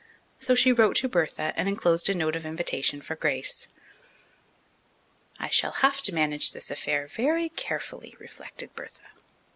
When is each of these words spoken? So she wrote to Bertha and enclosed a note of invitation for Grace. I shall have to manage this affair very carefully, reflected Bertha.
So 0.39 0.55
she 0.55 0.71
wrote 0.71 0.95
to 0.95 1.07
Bertha 1.07 1.53
and 1.55 1.69
enclosed 1.69 2.09
a 2.09 2.15
note 2.15 2.35
of 2.35 2.43
invitation 2.43 3.03
for 3.03 3.15
Grace. 3.15 3.67
I 5.37 5.47
shall 5.49 5.73
have 5.85 6.01
to 6.01 6.11
manage 6.11 6.53
this 6.53 6.71
affair 6.71 7.05
very 7.05 7.49
carefully, 7.49 8.15
reflected 8.17 8.73
Bertha. 8.75 9.09